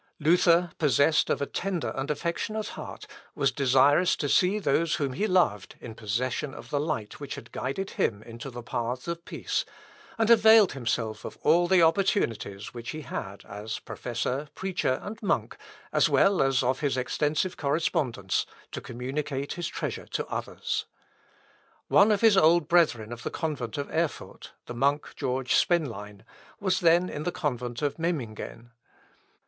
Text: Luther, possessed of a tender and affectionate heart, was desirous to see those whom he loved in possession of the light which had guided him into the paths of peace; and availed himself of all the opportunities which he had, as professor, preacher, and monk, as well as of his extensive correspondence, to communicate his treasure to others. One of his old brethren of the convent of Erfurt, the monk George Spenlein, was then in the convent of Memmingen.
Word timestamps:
Luther, 0.19 0.71
possessed 0.79 1.29
of 1.29 1.43
a 1.43 1.45
tender 1.45 1.89
and 1.93 2.09
affectionate 2.09 2.69
heart, 2.69 3.05
was 3.35 3.51
desirous 3.51 4.15
to 4.15 4.27
see 4.27 4.57
those 4.57 4.95
whom 4.95 5.13
he 5.13 5.27
loved 5.27 5.75
in 5.79 5.93
possession 5.93 6.55
of 6.55 6.71
the 6.71 6.79
light 6.79 7.19
which 7.19 7.35
had 7.35 7.51
guided 7.51 7.91
him 7.91 8.23
into 8.23 8.49
the 8.49 8.63
paths 8.63 9.07
of 9.07 9.23
peace; 9.25 9.63
and 10.17 10.31
availed 10.31 10.71
himself 10.71 11.23
of 11.23 11.37
all 11.43 11.67
the 11.67 11.83
opportunities 11.83 12.73
which 12.73 12.89
he 12.89 13.01
had, 13.01 13.45
as 13.45 13.77
professor, 13.77 14.49
preacher, 14.55 14.99
and 15.03 15.21
monk, 15.21 15.55
as 15.93 16.09
well 16.09 16.41
as 16.41 16.63
of 16.63 16.79
his 16.79 16.97
extensive 16.97 17.55
correspondence, 17.55 18.47
to 18.71 18.81
communicate 18.81 19.53
his 19.53 19.67
treasure 19.67 20.07
to 20.07 20.25
others. 20.29 20.87
One 21.89 22.11
of 22.11 22.21
his 22.21 22.35
old 22.37 22.67
brethren 22.67 23.11
of 23.13 23.21
the 23.21 23.29
convent 23.29 23.77
of 23.77 23.91
Erfurt, 23.91 24.53
the 24.65 24.73
monk 24.73 25.15
George 25.15 25.53
Spenlein, 25.53 26.23
was 26.59 26.79
then 26.79 27.07
in 27.07 27.21
the 27.21 27.31
convent 27.31 27.83
of 27.83 27.99
Memmingen. 27.99 28.71